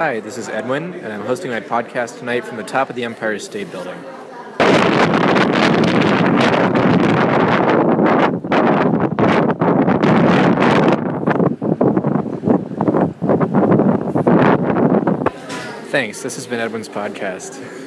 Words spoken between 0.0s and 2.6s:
Hi, this is Edwin, and I'm hosting my podcast tonight from